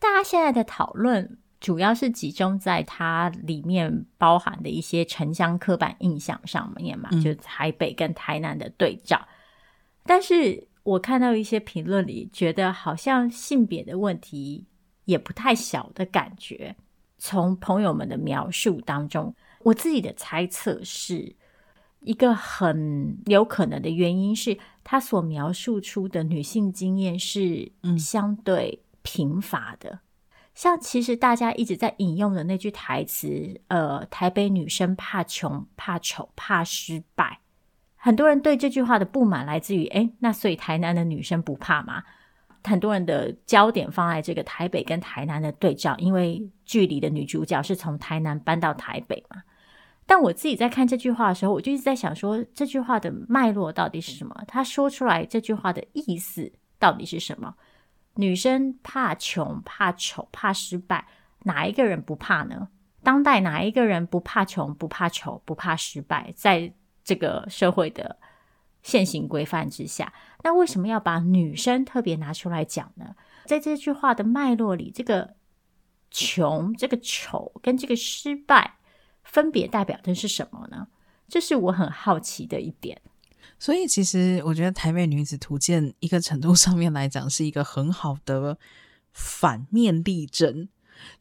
[0.00, 1.38] 大家现在的讨论。
[1.62, 9.26] 主要是集中在它里面包含的一些城乡刻板印象上面嘛，嗯、就台北跟台南的对照。
[10.04, 14.66] 但是我看到一些评论里，觉得好像性别的问题
[15.04, 16.74] 也不太小的感觉。
[17.16, 21.36] 从朋友们的描述当中，我自己的猜测是
[22.00, 29.90] 一个很有可能的原因是，他所描述出的女性经验是相对贫乏的。
[29.90, 29.98] 嗯、
[30.54, 37.40] 像其实大家一直在引用的那句台词，呃，台北女生怕穷、怕丑、怕失败。
[37.96, 42.02] 很多人对这句话的不满来自于，诶，那所以台南的女生不怕吗？
[42.64, 49.42] 很多人的焦点放在这个台北跟台南的对照，因为剧里的女主角是从台南搬到台北嘛。
[50.04, 54.34] 但我自己在看这句话的时候，我就一直在想说，这句话的脉络到底是什么？
[54.46, 57.54] 他说出来这句话的意思到底是什么？
[58.14, 61.06] 女生怕穷、怕丑、怕失败，
[61.44, 62.68] 哪一个人不怕呢？
[63.02, 66.32] 当代哪一个人不怕穷、不怕丑、不怕失败？
[66.36, 66.72] 在
[67.02, 68.18] 这个社会的
[68.82, 70.12] 现行规范之下，
[70.44, 73.16] 那为什么要把女生特别拿出来讲呢？
[73.44, 75.34] 在这句话的脉络里，这个
[76.10, 78.76] 穷、这个丑跟这个失败，
[79.24, 80.86] 分别代表的是什么呢？
[81.28, 83.00] 这是我很好奇的一点。
[83.62, 88.58] 所以，其实我觉得《台北女子图鉴》一个程度上面来讲，是一个很好的
[89.12, 90.68] 反面例证，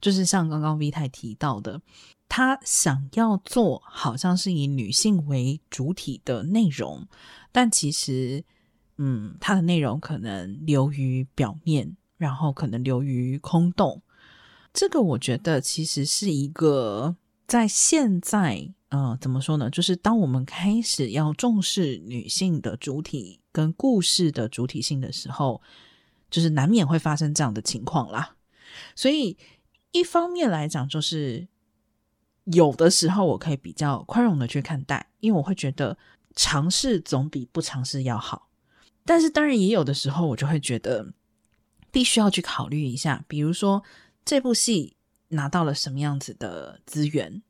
[0.02, 1.80] 就是像刚刚 V 太提到的。
[2.28, 7.08] 他想要做好像是以女性为主体的内容，
[7.52, 8.44] 但其实，
[8.98, 14.02] 嗯，他的内容可能流于表面，然后可能流于空洞。
[14.74, 19.70] 这个我觉得其实是一个在现在，呃，怎么说呢？
[19.70, 25.62] 就是当我们开始要重视女性的主体跟故事的主体性的时候，
[26.30, 28.36] 就是难免会发生这样的情况啦。
[28.96, 29.38] 所以
[29.92, 31.50] 一方面来讲，就是。
[32.46, 35.96] 有的时候我可以比较宽容的去看待，因为我会觉得
[36.36, 38.50] 尝试总比不尝试要好。
[39.06, 41.14] 但是当然也有的时候我就会觉得
[41.92, 43.84] 必须要去考虑一下，比如说
[44.26, 44.98] 这部戏
[45.30, 47.44] 拿到了什么样子的资源，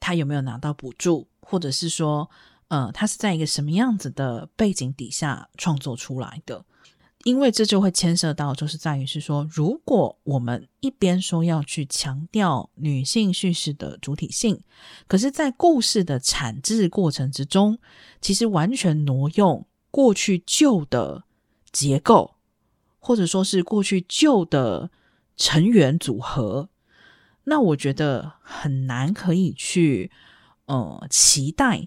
[0.00, 2.30] 他有没有拿到补助，或者是说，
[2.68, 6.64] 呃，他是在一个什么样子的背景底下创作出来的。
[7.24, 14.60] 因为这就会牵涉到，就是在于是说，如果我们一边说要去强调女性叙事的主体性，
[15.08, 17.80] 可是，在故事的产制过程之中，
[18.20, 21.24] 其实完全挪用过去旧的
[21.72, 22.36] 结构，
[23.00, 24.92] 或者说是过去旧的
[25.36, 26.68] 成员组合，
[27.48, 30.10] 那我觉得很难可以去
[30.66, 31.86] 呃期待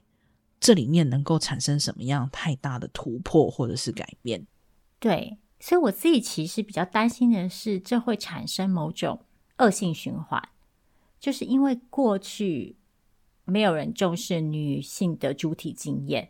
[0.58, 4.48] 这里面能够产生什么样太大的突破或者是改变。
[5.00, 9.26] 对，所以我自己其实比较担心的是，这会产生某种
[9.58, 10.42] 恶性循环，
[11.20, 12.78] 就是因为过去
[13.44, 16.30] 没有人重视女性的主体经验，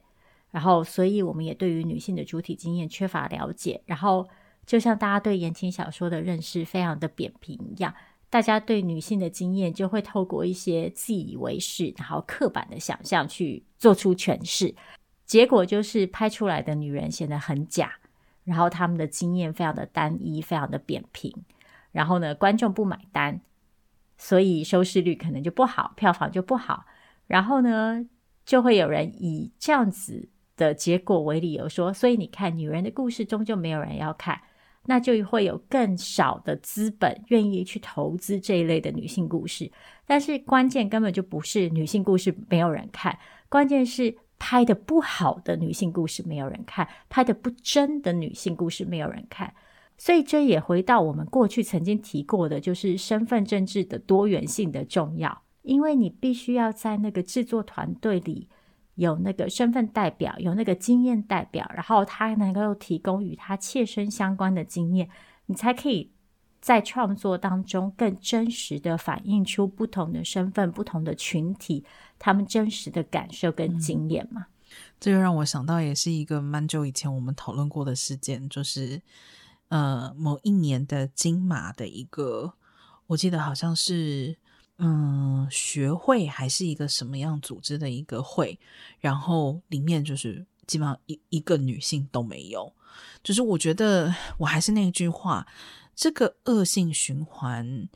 [0.49, 4.27] 然后所以我们也对于女性的主体经验缺乏了解，然后
[4.65, 7.93] 就像大家对言情小说的认识非常的扁平一样，
[8.29, 14.75] 大家对女性的经验就会透过一些自以为是，然后刻板的想象去做出诠释，
[15.25, 17.93] 结果就是拍出来的女人显得很假。
[18.45, 21.31] 然后他们的经验非常的单一，非常的扁平。
[21.91, 23.41] 然后呢，观众不买单，
[24.17, 26.85] 所以收视率可能就不好，票房就不好。
[27.27, 28.03] 然后呢，
[28.45, 34.41] 就会有人以这样子的结果为理由说，所以你看，女人的故事终究没有人要看，
[34.89, 39.71] 那就会有更少的资本愿意去投资这一类的女性故事。
[40.05, 44.17] 但是关键根本就不是女性故事没有人看，关键是。
[44.41, 49.53] 拍的不好的女性故事没有人看，拍的不真的女性故事没有人看，
[49.97, 55.41] 所以这也回到我们过去曾经提过的，就是身份政治的多元性的重要。
[55.63, 58.47] 因为你必须要在那个制作团队里
[58.99, 65.09] 有那个身份代表，有那个经验代表，然后他能够提供与他切身相关的经验，
[65.47, 66.11] 你才可以。
[66.61, 71.85] 在创作当中，更真实的反映出不同的身份、不同的群体，
[72.19, 74.41] 他们真实的感受跟经验嘛。
[74.41, 74.51] 嗯，
[74.99, 79.01] 这就让我想到，也是一个蛮久以前我们讨论过的事件，就是
[79.69, 82.55] 呃，某一年的金马的一个，
[83.07, 84.35] 我记得好像是
[84.79, 88.59] 嗯学会还是一个什么样组织的一个会，
[88.99, 92.73] 然后里面就是基本上一一个女性都没有。
[93.23, 95.47] 就是我觉得我还是那句话。
[96.01, 97.89] 这个恶性循环，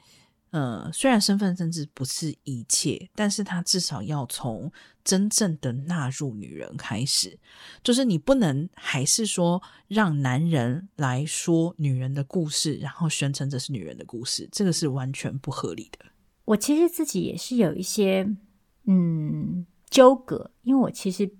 [0.50, 4.70] 呃，虽然身份政治不是一切，但是它至少要从
[5.06, 7.40] 真正的纳入女人开始。
[7.82, 16.00] 就是你不能还是说让男人来说女人的故事，然后宣称这是女人的故事，这个是完全不合理的。
[16.46, 18.28] 我其实自己也是有一些
[18.86, 21.32] 嗯纠葛，因为我其实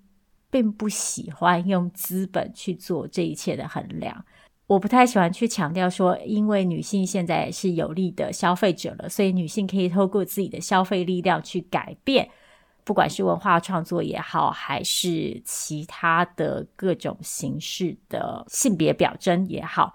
[0.50, 4.26] 并不喜欢用资本去做这一切的衡量。
[4.66, 12.30] 我不太喜欢去强调说，因为女性现在是有利的消费者了，所以女性可以透过自己的消费力量去改变，
[12.86, 19.94] 不管是文化创作也好，还是其他的各种形式的性别表征也好。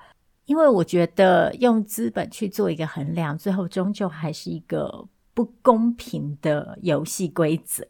[0.49, 7.87] 因为我觉得用资本去做一个衡量，最后终究还是一个不公平的游戏规则。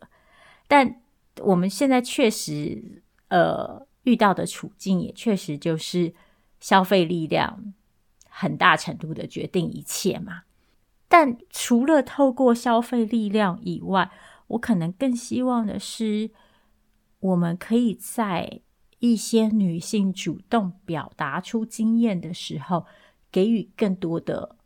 [0.68, 1.00] 但
[1.40, 6.12] 我们现在确实，呃，遇到的处境也确实就是。
[6.61, 7.72] 消费力量
[8.28, 10.42] 很大程度的决定一切嘛，
[11.06, 14.11] 但除了透过消费力量以外，
[14.48, 16.30] 我可能更希望的是，
[17.20, 18.61] 我们可以在
[18.99, 22.86] 一些女性主动表达出经验的时候，
[23.30, 24.57] 给予更多的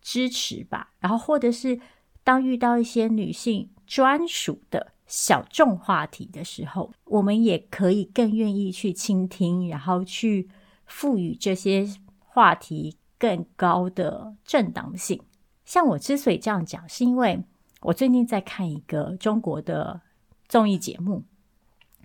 [0.00, 0.92] 支持吧。
[0.98, 1.80] 然后，或者是
[2.22, 10.48] 当遇到一些女性专属的小众话题的时候，我们也可以更愿意去倾听，然后去。
[10.92, 11.86] 赋予这些
[12.18, 15.22] 话题更高的正当性。
[15.64, 17.44] 像我之所以这样讲，是因为
[17.82, 20.00] 我最近在看一个中国的
[20.48, 21.22] 综艺节目，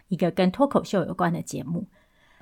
[0.07, 1.87] 一个跟脱口秀有关的节目。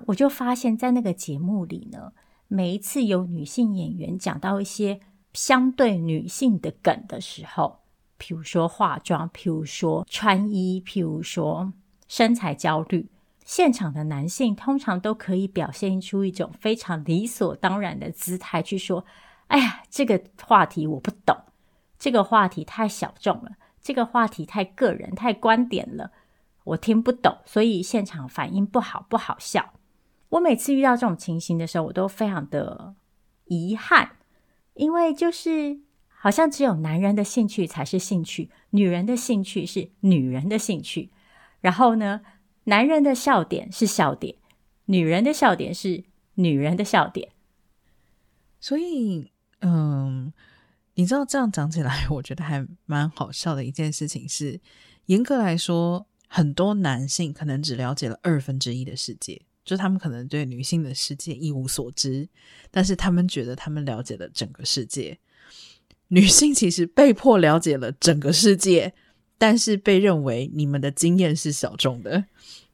[0.05, 2.11] 我就发现，在那个节目里呢，
[2.47, 4.99] 每一次有女性演员讲到一些
[5.34, 7.80] 相对女性的梗的时候，
[8.20, 11.72] 譬如说化妆，譬如说穿衣，譬如说
[12.07, 13.09] 身材焦虑。
[13.45, 19.03] 现场的男性通常都可以表现出一种非常理所当然的姿态去说
[19.47, 21.36] ：“哎呀，这个话题我不懂，
[21.99, 23.51] 这个话题太小众了，
[23.82, 26.09] 这个话题太个人、太观点了，
[26.64, 29.74] 我听不懂，所以现场反应不好，不好笑。”
[30.30, 32.95] 我每次遇到这种情形的时候，我都非常的
[33.45, 34.18] 遗憾，
[34.74, 41.11] 因为就是好像只有男人的兴趣才是兴趣，女人的兴趣是女人的兴趣，
[41.61, 42.22] 然后呢，
[42.64, 44.36] 男人的笑点是笑点，
[44.86, 46.05] 女人的笑点是
[46.36, 47.30] 女人的笑点。
[48.59, 50.34] 所以，嗯，
[50.95, 54.59] 你知道这样讲起来， 我觉得还蛮好笑的一件事情是，
[55.05, 62.27] 严格来说，很多男性可能只了解了二分之一的世界，就他们可能对女性的世界一无所知，
[62.71, 65.19] 但是他们觉得他们了解了整个世界。
[66.07, 68.93] 女性其实被迫了解了整个世界。
[69.36, 72.23] 但是被认为你们的经验是小众的，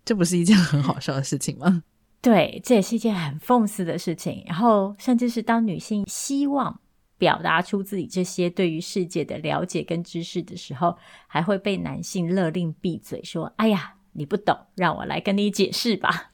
[0.05, 1.83] 这不是一件很好笑的事情吗？
[2.21, 4.43] 对，这也是一件很讽刺的事情。
[4.45, 6.79] 然后，甚至是当女性希望
[7.19, 10.97] 表达出自己这些对于世界的了解跟知识的时候，
[11.27, 16.31] 还会被男性勒令闭嘴，说：“哎呀，你不懂，让我来跟你解释吧。”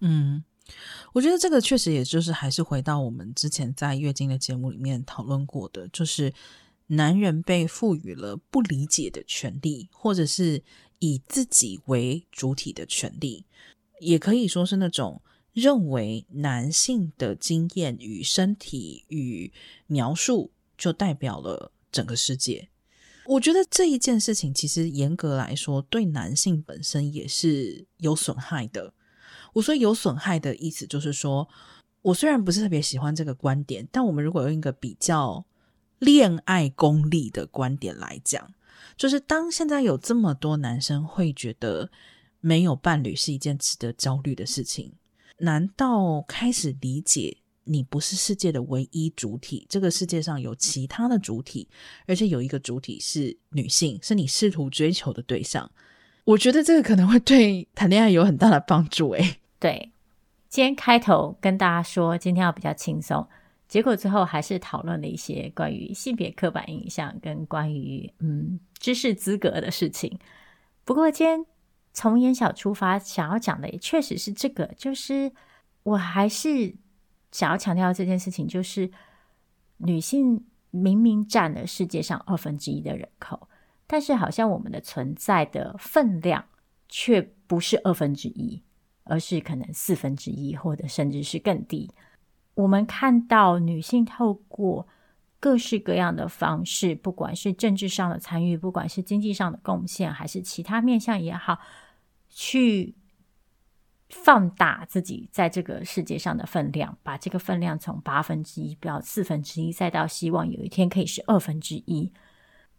[0.00, 0.44] 嗯，
[1.14, 6.34] 我觉得这个确实也就是还是回到我们之前在月经的节目里面讨论过的，就是。
[6.88, 10.62] 男人被赋予了不理解的权利，或者是
[10.98, 13.46] 以自己为主体的权利，
[14.00, 15.22] 也可以说是那种
[15.54, 19.50] 认为男性的经验与身体与
[19.86, 22.68] 描述就代表了整个世界。
[23.24, 28.92] 我觉得这一件事情其实严格来说，对男性本身也是有损害的。
[29.54, 31.48] 我说有损害的意思就是说，
[32.02, 35.46] 我虽然不是特别喜欢这个观点，但我们如果用一个比较。
[36.00, 38.52] 恋爱功利的观点来讲，
[38.94, 41.90] 就是当现在有这么多男生会觉得
[42.40, 44.92] 没有伴侣是一件值得焦虑的事情，
[45.38, 49.66] 难道开始理解你不是世界的唯一主体？
[49.68, 51.68] 这个世界上有其他的主体，
[52.06, 55.70] 而且有一个主体是女性，是你试图追求的对象。
[56.24, 59.10] 我觉得这个可能会对谈恋爱有很大的帮助。
[59.10, 59.92] 诶，对，
[60.48, 63.26] 今天开头跟大家说，今天要比较轻松。
[63.66, 70.18] 结果最后还是讨论了一些关于性别刻板印象跟关于嗯知识资格的事情。
[70.84, 71.44] 不过今天
[71.94, 75.32] 从颜晓出发，想要讲的也确实是这个，就是
[75.84, 76.74] 我还是
[77.32, 78.90] 想要强调这件事情，就是
[79.78, 83.48] 女性明明占了世界上二分之一的人口，
[83.86, 86.44] 但是好像我们的存在的分量
[86.88, 88.60] 却不是二分之一，
[89.04, 91.90] 而是可能四分之一，或者甚至是更低。
[92.54, 94.86] 我们看到女性透过
[95.38, 101.58] 各式各样的方式，不管是政治上的参与，不管是经济上的贡献，还是其他面向也好，
[102.36, 102.96] 去
[104.10, 112.12] 放大自己在这个世界上的分量，把这个分量从八分之一变到四分之一，再到希望有一天可以是二分之一。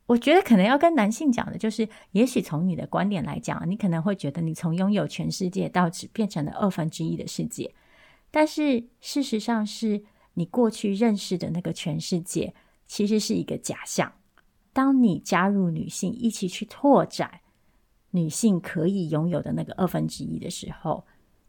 [0.08, 7.74] 我觉得可能要跟男性讲的就是，也许从你的观点来讲，你可能会觉得你从拥有全世界到只变成了二分之一的世界。
[8.30, 10.04] 但是事实上，是
[10.34, 12.54] 你过去认识的那个全世界，
[12.86, 14.12] 其实是一个假象。
[14.74, 17.40] 当你加入女性一起去拓展
[18.16, 21.04] 女性可以拥有的那个二分之一的时候，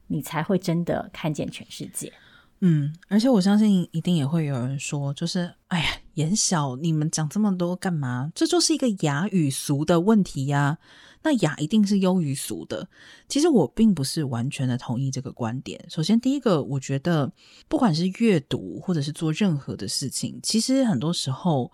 [0.08, 2.12] 你才会真的看见全世界。
[2.60, 8.32] 嗯，而且我相信一定也会有人说，就是哎呀，眼小，你们讲这么多干嘛？
[8.34, 10.78] 这就是一个雅与俗的问题呀。
[11.22, 12.88] 那雅一定是优于俗的。
[13.28, 15.84] 其实我并不是完全的同意这个观点。
[15.90, 17.30] 首先，第一个，我觉得
[17.68, 21.70] 不管是阅读或者是做任何的事情，其实很多时候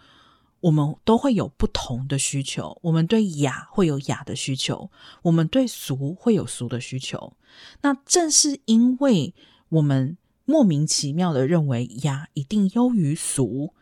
[0.62, 2.78] 我们都会有不同的需求。
[2.82, 4.90] 我们对雅会有雅的需求，
[5.22, 7.36] 我们对俗会有俗的需求。
[7.82, 9.34] 那正是因为
[9.68, 13.74] 我们莫名其妙的认为雅一定优于俗。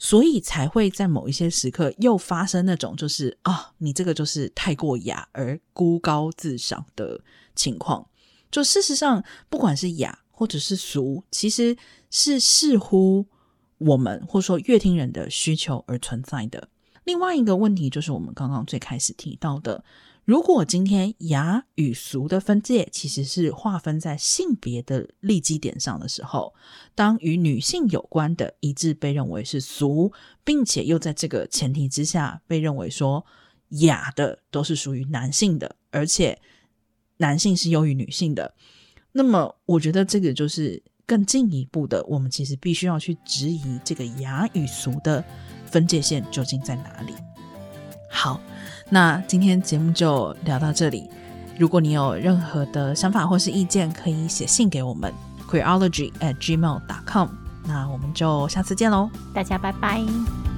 [0.00, 7.20] 所以才会在某一些时刻又发生那种就是啊，你这个就是太过雅而孤高自赏的
[7.56, 8.08] 情况。
[8.48, 11.76] 就事实上，不管是雅或者是俗，其实
[12.10, 13.26] 是似乎
[13.78, 16.68] 我们或者说乐听人的需求而存在的。
[17.04, 19.82] 另外一个问题就是我们刚刚最开始提到的。
[20.24, 26.54] 如果今天雅与俗的分界其实是划分在性别的立基点上的时候，
[26.94, 30.12] 当与女性有关的一致被认为是俗，
[30.44, 33.24] 并且又在这个前提之下被认为说
[33.70, 36.38] 雅的都是属于男性的，而且
[37.16, 38.54] 男性是优于女性的，
[39.12, 45.24] 那么我觉得这个就是更进一步的，我们其实必须要去质疑这个雅与俗的
[45.66, 47.14] 分界线究竟在哪里。
[48.08, 48.40] 好。
[48.90, 51.10] 那今天节目就聊到这里。
[51.58, 55.12] 如果你有任何的想法或是意见，可以写信给我们
[55.46, 57.28] creology at gmail.com。
[57.66, 60.57] 那我们就下次见喽，大家拜拜。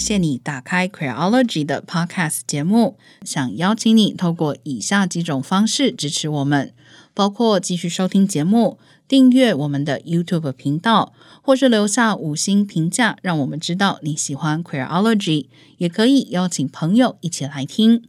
[0.00, 6.72] 谢你打开 Queerology 的 Podcast 节目，想邀请你透过以下几种方式支持我们，
[7.12, 15.46] 包括继续收听节目、订阅我们的 YouTube 频道，或是留下五星评价，让我们知道你喜欢 Queerology。
[15.76, 18.02] 也可以邀请朋友一起来听。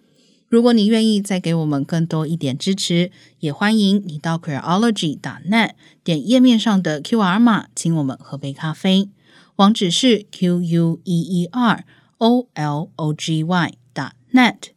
[0.47, 5.71] 如果你愿意再给我们更多一点支持，也欢迎你到 Queerology.net
[6.03, 9.09] 点页面上的 QR 码，请我们喝杯咖啡。
[9.61, 11.85] 网址是 q u e e r
[12.17, 14.71] o l o g y dot net。